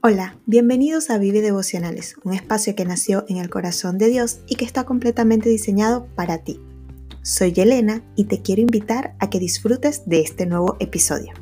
Hola, 0.00 0.38
bienvenidos 0.46 1.10
a 1.10 1.18
Vive 1.18 1.40
Devocionales, 1.40 2.14
un 2.22 2.32
espacio 2.32 2.76
que 2.76 2.84
nació 2.84 3.24
en 3.26 3.38
el 3.38 3.50
corazón 3.50 3.98
de 3.98 4.06
Dios 4.06 4.38
y 4.46 4.54
que 4.54 4.64
está 4.64 4.84
completamente 4.84 5.48
diseñado 5.48 6.06
para 6.14 6.38
ti. 6.38 6.60
Soy 7.22 7.52
Elena 7.56 8.04
y 8.14 8.26
te 8.26 8.40
quiero 8.40 8.62
invitar 8.62 9.16
a 9.18 9.28
que 9.28 9.40
disfrutes 9.40 10.08
de 10.08 10.20
este 10.20 10.46
nuevo 10.46 10.76
episodio. 10.78 11.32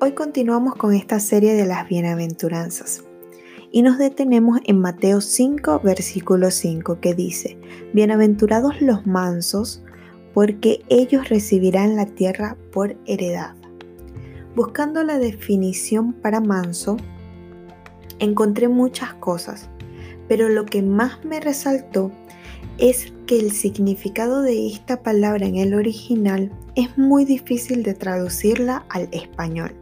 Hoy 0.00 0.12
continuamos 0.12 0.74
con 0.74 0.92
esta 0.92 1.18
serie 1.18 1.54
de 1.54 1.64
las 1.64 1.88
bienaventuranzas 1.88 3.07
y 3.70 3.82
nos 3.82 3.98
detenemos 3.98 4.60
en 4.64 4.80
Mateo 4.80 5.20
5, 5.20 5.80
versículo 5.84 6.50
5, 6.50 7.00
que 7.00 7.14
dice, 7.14 7.58
Bienaventurados 7.92 8.80
los 8.80 9.06
mansos, 9.06 9.82
porque 10.32 10.80
ellos 10.88 11.28
recibirán 11.28 11.96
la 11.96 12.06
tierra 12.06 12.56
por 12.72 12.96
heredad. 13.06 13.54
Buscando 14.54 15.02
la 15.04 15.18
definición 15.18 16.12
para 16.12 16.40
manso, 16.40 16.96
encontré 18.18 18.68
muchas 18.68 19.14
cosas, 19.14 19.68
pero 20.28 20.48
lo 20.48 20.64
que 20.64 20.82
más 20.82 21.24
me 21.24 21.40
resaltó 21.40 22.10
es 22.78 23.12
que 23.26 23.38
el 23.38 23.52
significado 23.52 24.42
de 24.42 24.68
esta 24.68 25.02
palabra 25.02 25.46
en 25.46 25.56
el 25.56 25.74
original 25.74 26.50
es 26.74 26.96
muy 26.96 27.24
difícil 27.24 27.82
de 27.82 27.94
traducirla 27.94 28.86
al 28.88 29.08
español 29.12 29.74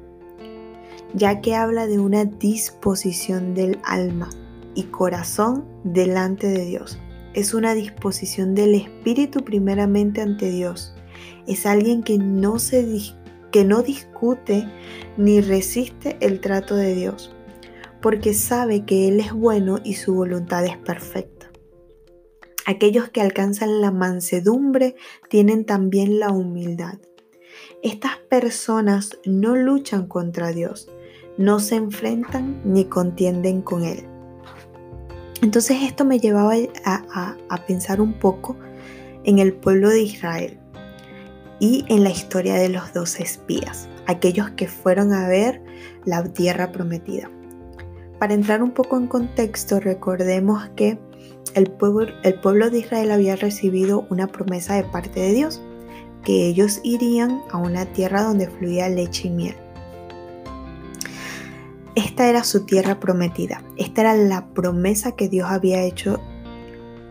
ya 1.17 1.41
que 1.41 1.55
habla 1.55 1.87
de 1.87 1.99
una 1.99 2.27
disposición 2.27 3.55
del 3.55 3.79
alma 3.85 4.29
y 4.75 4.85
corazón 4.85 5.65
delante 5.83 6.47
de 6.47 6.67
Dios. 6.67 6.99
Es 7.33 7.55
una 7.55 7.75
disposición 7.75 8.55
del 8.55 8.75
espíritu 8.75 9.43
primeramente 9.43 10.21
ante 10.21 10.51
Dios. 10.51 10.95
Es 11.47 11.65
alguien 11.65 12.03
que 12.03 12.19
no, 12.19 12.59
se, 12.59 12.87
que 13.51 13.65
no 13.65 13.83
discute 13.83 14.69
ni 15.17 15.41
resiste 15.41 16.19
el 16.21 16.41
trato 16.41 16.77
de 16.77 16.95
Dios, 16.95 17.35
porque 18.03 18.35
sabe 18.35 18.85
que 18.85 19.09
Él 19.09 19.19
es 19.19 19.33
bueno 19.33 19.79
y 19.83 19.95
su 19.95 20.15
voluntad 20.15 20.67
es 20.67 20.77
perfecta. 20.77 21.51
Aquellos 22.67 23.09
que 23.09 23.23
alcanzan 23.23 23.81
la 23.81 23.91
mansedumbre 23.91 24.97
tienen 25.31 25.65
también 25.65 26.19
la 26.19 26.31
humildad. 26.31 26.99
Estas 27.83 28.17
personas 28.29 29.19
no 29.25 29.57
luchan 29.57 30.09
contra 30.09 30.53
Dios, 30.53 30.91
no 31.39 31.61
se 31.61 31.77
enfrentan 31.77 32.61
ni 32.65 32.87
contienden 32.87 33.63
con 33.63 33.85
Él. 33.85 34.07
Entonces 35.43 35.79
esto 35.83 36.05
me 36.05 36.19
llevaba 36.19 36.55
a, 36.85 37.67
pensar 37.67 38.01
un 38.01 38.15
poco 38.15 38.57
en 39.25 39.39
el 39.39 39.53
pueblo 39.53 39.91
de 39.91 40.03
Israel 40.03 40.59
y 41.61 41.85
en 41.89 42.05
la 42.05 42.11
historia 42.11 42.55
de 42.55 42.69
los 42.69 42.93
dos 42.95 43.21
espías, 43.21 43.89
aquellos 44.07 44.51
que 44.51 44.67
fueron 44.67 45.13
a 45.13 45.29
ver 45.29 45.63
la 46.05 46.25
tierra 46.25 46.73
prometida. 46.73 47.31
Para 48.19 48.35
entrar 48.35 48.63
un 48.63 48.71
poco 48.71 48.97
en 48.97 49.09
contexto, 49.09 49.79
recordemos 49.79 50.69
que 50.75 50.99
el 51.55 51.71
pueblo, 51.71 52.71
de 52.71 52.79
Israel 52.79 53.11
había 53.11 53.37
recibido 53.37 54.07
una 54.11 54.27
promesa 54.27 54.75
de 54.75 54.85
parte 54.85 55.21
de 55.21 55.33
Dios, 55.33 55.63
que 56.23 56.47
ellos 56.47 56.81
irían 56.83 57.41
a 57.51 57.59
una 57.59 57.87
tierra 57.87 58.23
donde 58.23 58.49
fluía 58.49 58.89
leche 58.89 59.29
y 59.29 59.31
miel. 59.31 59.66
Esta 61.97 62.29
era 62.29 62.45
su 62.45 62.67
tierra 62.67 63.01
prometida. 63.01 63.65
Esta 63.79 64.03
era 64.03 64.15
la 64.15 64.49
promesa 64.49 65.13
que 65.13 65.31
Dios 65.31 65.49
había 65.51 65.83
hecho 65.83 66.21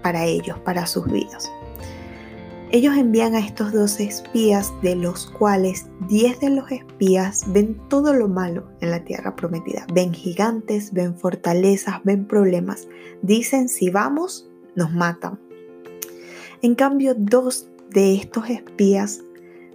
para 0.04 0.26
ellos, 0.26 0.60
para 0.60 0.86
sus 0.86 1.12
vidas. 1.12 1.52
Ellos 2.72 2.96
envían 2.96 3.34
a 3.34 3.40
estos 3.40 3.74
dos 3.74 4.00
espías, 4.00 4.72
de 4.84 4.96
los 4.96 5.26
cuales 5.26 5.88
10 6.08 6.40
de 6.40 6.50
los 6.52 6.72
espías 6.72 7.46
ven 7.48 7.82
todo 7.90 8.14
lo 8.14 8.28
malo 8.28 8.70
en 8.80 8.92
la 8.92 9.04
tierra 9.04 9.36
prometida. 9.36 9.88
Ven 9.92 10.14
gigantes, 10.14 10.94
ven 10.94 11.18
fortalezas, 11.18 12.04
ven 12.04 12.28
problemas. 12.28 12.88
Dicen, 13.24 13.70
si 13.70 13.90
vamos, 13.90 14.48
nos 14.76 14.94
matan. 14.94 15.40
En 16.62 16.76
cambio, 16.76 17.16
dos 17.18 17.70
de 17.90 18.14
estos 18.14 18.52
espías 18.52 19.22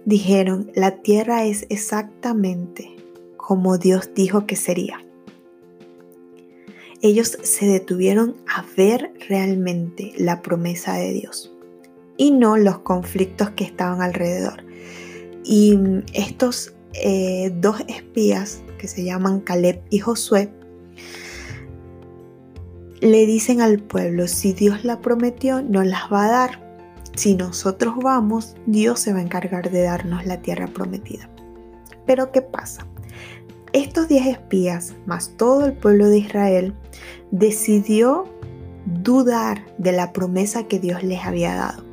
dijeron, 0.05 0.71
la 0.73 1.01
tierra 1.01 1.43
es 1.43 1.65
exactamente 1.67 2.95
como 3.41 3.77
Dios 3.77 4.11
dijo 4.15 4.45
que 4.45 4.55
sería. 4.55 5.03
Ellos 7.01 7.37
se 7.41 7.65
detuvieron 7.65 8.35
a 8.47 8.63
ver 8.77 9.11
realmente 9.27 10.13
la 10.17 10.41
promesa 10.41 10.93
de 10.93 11.13
Dios 11.13 11.51
y 12.17 12.31
no 12.31 12.57
los 12.57 12.79
conflictos 12.79 13.49
que 13.51 13.63
estaban 13.63 14.01
alrededor. 14.01 14.63
Y 15.43 15.79
estos 16.13 16.73
eh, 16.93 17.51
dos 17.55 17.81
espías 17.87 18.61
que 18.77 18.87
se 18.87 19.03
llaman 19.03 19.39
Caleb 19.39 19.81
y 19.89 19.99
Josué 19.99 20.51
le 22.99 23.25
dicen 23.25 23.61
al 23.61 23.79
pueblo, 23.79 24.27
si 24.27 24.53
Dios 24.53 24.85
la 24.85 25.01
prometió, 25.01 25.63
no 25.63 25.83
las 25.83 26.11
va 26.13 26.25
a 26.25 26.31
dar. 26.31 26.71
Si 27.15 27.33
nosotros 27.33 27.95
vamos, 28.01 28.55
Dios 28.67 28.99
se 28.99 29.11
va 29.11 29.19
a 29.19 29.23
encargar 29.23 29.71
de 29.71 29.81
darnos 29.81 30.25
la 30.27 30.41
tierra 30.41 30.67
prometida. 30.67 31.27
Pero 32.05 32.31
¿qué 32.31 32.43
pasa? 32.43 32.87
Estos 33.73 34.09
diez 34.09 34.27
espías, 34.27 34.95
más 35.05 35.37
todo 35.37 35.65
el 35.65 35.73
pueblo 35.73 36.09
de 36.09 36.17
Israel, 36.17 36.73
decidió 37.31 38.25
dudar 38.85 39.65
de 39.77 39.93
la 39.93 40.11
promesa 40.11 40.67
que 40.67 40.79
Dios 40.79 41.03
les 41.03 41.23
había 41.23 41.55
dado. 41.55 41.83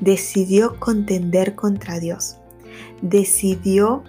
Decidió 0.00 0.80
contender 0.80 1.54
contra 1.54 2.00
Dios. 2.00 2.36
Decidió 3.00 4.02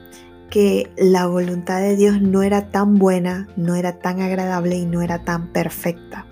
que 0.50 0.90
la 0.98 1.28
voluntad 1.28 1.82
de 1.82 1.96
Dios 1.96 2.22
no 2.22 2.42
era 2.42 2.72
tan 2.72 2.96
buena, 2.96 3.48
no 3.56 3.76
era 3.76 4.00
tan 4.00 4.20
agradable 4.20 4.78
y 4.78 4.86
no 4.86 5.04
era 5.04 5.24
tan 5.24 5.54
perfecta. 5.54 6.26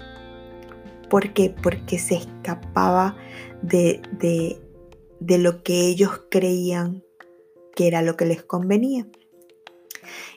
¿Por 1.07 1.33
qué? 1.33 1.53
Porque 1.61 1.99
se 1.99 2.15
escapaba 2.15 3.15
de, 3.61 4.01
de, 4.19 4.59
de 5.19 5.37
lo 5.37 5.61
que 5.61 5.85
ellos 5.85 6.21
creían 6.31 7.03
que 7.75 7.87
era 7.87 8.01
lo 8.01 8.17
que 8.17 8.25
les 8.25 8.43
convenía. 8.43 9.07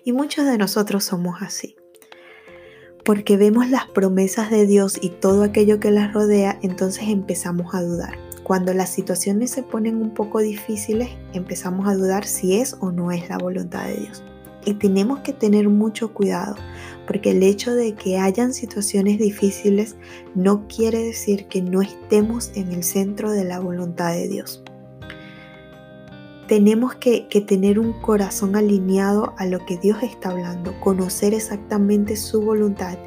Y 0.04 0.12
muchos 0.12 0.46
de 0.46 0.58
nosotros 0.58 1.04
somos 1.04 1.42
así. 1.42 1.76
Porque 3.04 3.36
vemos 3.36 3.70
las 3.70 3.86
promesas 3.86 4.50
de 4.50 4.66
Dios 4.66 4.98
y 5.00 5.10
todo 5.10 5.44
aquello 5.44 5.78
que 5.78 5.90
las 5.90 6.12
rodea, 6.12 6.58
entonces 6.62 7.04
empezamos 7.08 7.74
a 7.74 7.82
dudar. 7.82 8.18
Cuando 8.42 8.74
las 8.74 8.90
situaciones 8.90 9.50
se 9.50 9.62
ponen 9.62 9.96
un 9.96 10.14
poco 10.14 10.40
difíciles, 10.40 11.10
empezamos 11.32 11.88
a 11.88 11.94
dudar 11.94 12.24
si 12.24 12.56
es 12.56 12.76
o 12.80 12.92
no 12.92 13.10
es 13.10 13.28
la 13.28 13.38
voluntad 13.38 13.86
de 13.86 13.96
Dios. 13.96 14.24
Y 14.64 14.74
tenemos 14.74 15.20
que 15.20 15.32
tener 15.32 15.68
mucho 15.68 16.12
cuidado, 16.12 16.56
porque 17.06 17.30
el 17.30 17.42
hecho 17.44 17.74
de 17.74 17.94
que 17.94 18.18
hayan 18.18 18.52
situaciones 18.52 19.18
difíciles 19.18 19.96
no 20.34 20.66
quiere 20.66 20.98
decir 20.98 21.46
que 21.46 21.62
no 21.62 21.82
estemos 21.82 22.50
en 22.54 22.72
el 22.72 22.82
centro 22.82 23.30
de 23.30 23.44
la 23.44 23.60
voluntad 23.60 24.12
de 24.12 24.26
Dios 24.26 24.64
tenemos 26.48 26.94
que, 26.94 27.26
tener 27.46 27.78
un 27.78 27.92
corazón 27.92 28.56
alineado 28.56 29.34
a 29.38 29.46
lo 29.46 29.64
que 29.66 29.76
Dios 29.78 30.02
está 30.02 30.30
hablando, 30.30 30.78
conocer 30.80 31.34
exactamente 31.34 32.16
su 32.16 32.40
voluntad 32.40 32.98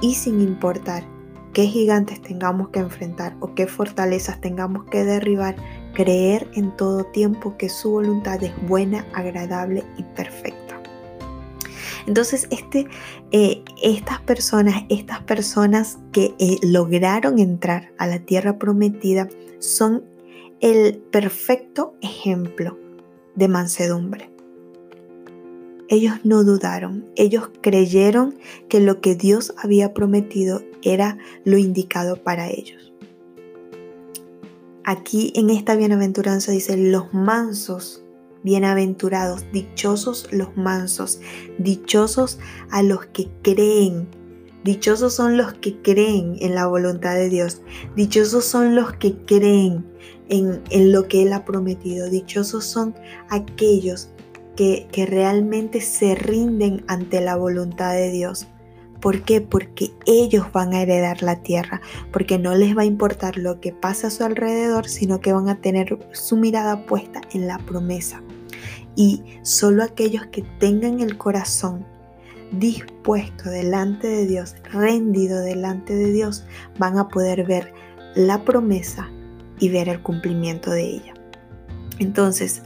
y 0.00 0.14
sin 0.14 0.40
importar 0.40 1.04
qué 1.52 1.66
gigantes 1.66 2.20
tengamos 2.20 2.68
que 2.70 2.80
enfrentar 2.80 3.36
o 3.40 3.54
qué 3.54 3.66
fortalezas 3.66 4.40
tengamos 4.40 4.84
que 4.84 5.04
derribar, 5.04 5.56
creer 5.92 6.48
en 6.54 6.76
todo 6.76 7.04
tiempo 7.04 7.56
que 7.56 7.68
su 7.68 7.90
voluntad 7.90 8.42
es 8.42 8.52
buena, 8.66 9.06
agradable 9.12 9.84
y 9.96 10.02
perfecta. 10.02 10.80
Entonces, 12.06 12.46
este, 12.50 12.86
eh, 13.32 13.62
estas 13.82 14.20
personas, 14.20 14.84
estas 14.90 15.22
personas 15.22 15.98
que 16.12 16.34
eh, 16.38 16.58
lograron 16.62 17.38
entrar 17.38 17.92
a 17.98 18.06
la 18.06 18.18
tierra 18.18 18.58
prometida, 18.58 19.28
son 19.58 20.04
el 20.60 20.98
perfecto 21.10 21.94
ejemplo 22.02 22.83
de 23.34 23.48
mansedumbre. 23.48 24.30
Ellos 25.88 26.14
no 26.24 26.44
dudaron, 26.44 27.04
ellos 27.14 27.50
creyeron 27.60 28.36
que 28.68 28.80
lo 28.80 29.00
que 29.00 29.14
Dios 29.14 29.52
había 29.56 29.92
prometido 29.92 30.62
era 30.82 31.18
lo 31.44 31.58
indicado 31.58 32.16
para 32.16 32.48
ellos. 32.48 32.92
Aquí 34.84 35.32
en 35.34 35.50
esta 35.50 35.76
bienaventuranza 35.76 36.52
dice, 36.52 36.76
los 36.76 37.12
mansos, 37.14 38.02
bienaventurados, 38.42 39.44
dichosos 39.52 40.28
los 40.30 40.56
mansos, 40.56 41.20
dichosos 41.58 42.38
a 42.70 42.82
los 42.82 43.06
que 43.06 43.30
creen. 43.42 44.06
Dichosos 44.64 45.14
son 45.14 45.36
los 45.36 45.52
que 45.54 45.80
creen 45.82 46.36
en 46.40 46.54
la 46.54 46.66
voluntad 46.66 47.14
de 47.14 47.28
Dios. 47.28 47.60
Dichosos 47.96 48.44
son 48.44 48.74
los 48.74 48.94
que 48.94 49.14
creen 49.26 49.84
en, 50.28 50.92
lo 50.92 51.06
que 51.06 51.22
Él 51.22 51.32
ha 51.32 51.44
prometido. 51.44 52.08
Dichosos 52.08 52.64
son 52.64 52.94
aquellos 53.28 54.08
que, 54.56 54.88
que 54.90 55.06
realmente 55.06 55.80
se 55.80 56.14
rinden 56.14 56.82
ante 56.88 57.20
la 57.20 57.36
voluntad 57.36 57.92
de 57.92 58.10
Dios, 58.10 58.48
¿Por 59.04 59.20
qué? 59.20 59.42
Porque 59.42 59.90
ellos 60.06 60.46
van 60.50 60.72
a 60.72 60.80
heredar 60.80 61.22
la 61.22 61.42
tierra, 61.42 61.82
porque 62.10 62.38
no 62.38 62.54
les 62.54 62.74
va 62.74 62.82
a 62.82 62.86
importar 62.86 63.36
lo 63.36 63.60
que 63.60 63.70
pasa 63.70 64.06
a 64.06 64.10
su 64.10 64.24
alrededor, 64.24 64.88
sino 64.88 65.20
que 65.20 65.34
van 65.34 65.50
a 65.50 65.60
tener 65.60 65.98
su 66.12 66.38
mirada 66.38 66.86
puesta 66.86 67.20
en 67.34 67.46
la 67.46 67.58
promesa. 67.58 68.22
Y 68.96 69.22
solo 69.42 69.82
aquellos 69.82 70.24
que 70.28 70.40
tengan 70.58 71.00
el 71.00 71.18
corazón 71.18 71.86
dispuesto 72.58 73.50
delante 73.50 74.08
de 74.08 74.26
Dios, 74.26 74.54
rendido 74.72 75.40
delante 75.40 75.94
de 75.94 76.12
Dios, 76.12 76.44
van 76.78 76.98
a 76.98 77.08
poder 77.08 77.44
ver 77.44 77.72
la 78.14 78.44
promesa 78.44 79.10
y 79.58 79.68
ver 79.68 79.88
el 79.88 80.02
cumplimiento 80.02 80.70
de 80.70 80.82
ella. 80.82 81.14
Entonces, 81.98 82.62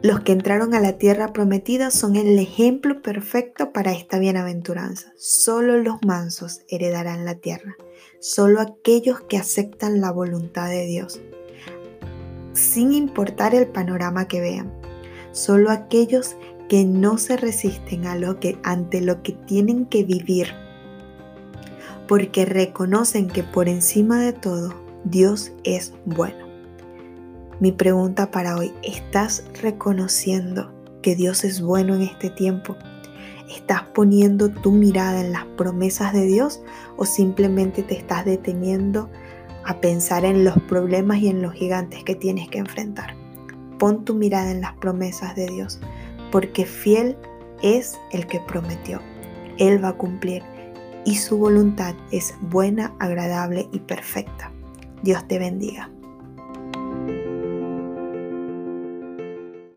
los 0.00 0.20
que 0.20 0.30
entraron 0.30 0.74
a 0.74 0.80
la 0.80 0.92
tierra 0.92 1.32
prometida 1.32 1.90
son 1.90 2.14
el 2.14 2.38
ejemplo 2.38 3.02
perfecto 3.02 3.72
para 3.72 3.92
esta 3.92 4.20
bienaventuranza. 4.20 5.12
Solo 5.16 5.76
los 5.78 5.96
mansos 6.06 6.62
heredarán 6.68 7.24
la 7.24 7.34
tierra, 7.34 7.76
solo 8.20 8.60
aquellos 8.60 9.20
que 9.22 9.38
aceptan 9.38 10.00
la 10.00 10.12
voluntad 10.12 10.68
de 10.68 10.86
Dios, 10.86 11.20
sin 12.52 12.92
importar 12.92 13.56
el 13.56 13.66
panorama 13.66 14.28
que 14.28 14.40
vean, 14.40 14.72
solo 15.32 15.70
aquellos 15.70 16.36
que 16.68 16.84
no 16.84 17.18
se 17.18 17.36
resisten 17.36 18.06
a 18.06 18.16
lo 18.16 18.38
que 18.40 18.58
ante 18.62 19.00
lo 19.00 19.22
que 19.22 19.32
tienen 19.32 19.86
que 19.86 20.04
vivir, 20.04 20.48
porque 22.06 22.44
reconocen 22.44 23.28
que 23.28 23.42
por 23.42 23.68
encima 23.68 24.20
de 24.20 24.32
todo 24.32 24.74
Dios 25.04 25.52
es 25.64 25.94
bueno. 26.04 26.46
Mi 27.60 27.72
pregunta 27.72 28.30
para 28.30 28.56
hoy, 28.56 28.72
¿estás 28.82 29.44
reconociendo 29.60 30.72
que 31.02 31.16
Dios 31.16 31.44
es 31.44 31.60
bueno 31.60 31.94
en 31.94 32.02
este 32.02 32.30
tiempo? 32.30 32.76
¿Estás 33.50 33.82
poniendo 33.94 34.50
tu 34.50 34.70
mirada 34.70 35.20
en 35.20 35.32
las 35.32 35.44
promesas 35.56 36.12
de 36.12 36.26
Dios 36.26 36.60
o 36.96 37.04
simplemente 37.04 37.82
te 37.82 37.96
estás 37.96 38.24
deteniendo 38.24 39.10
a 39.64 39.80
pensar 39.80 40.24
en 40.24 40.44
los 40.44 40.56
problemas 40.68 41.18
y 41.18 41.28
en 41.28 41.42
los 41.42 41.54
gigantes 41.54 42.04
que 42.04 42.14
tienes 42.14 42.48
que 42.48 42.58
enfrentar? 42.58 43.16
Pon 43.78 44.04
tu 44.04 44.14
mirada 44.14 44.50
en 44.50 44.60
las 44.60 44.74
promesas 44.74 45.34
de 45.34 45.46
Dios, 45.46 45.80
porque 46.30 46.64
fiel 46.64 47.16
es 47.62 47.98
el 48.12 48.26
que 48.26 48.40
prometió. 48.40 49.00
Él 49.58 49.82
va 49.82 49.88
a 49.88 49.96
cumplir 49.96 50.42
y 51.04 51.16
su 51.16 51.38
voluntad 51.38 51.94
es 52.10 52.34
buena, 52.40 52.94
agradable 52.98 53.68
y 53.72 53.80
perfecta. 53.80 54.52
Dios 55.02 55.26
te 55.26 55.38
bendiga. 55.38 55.90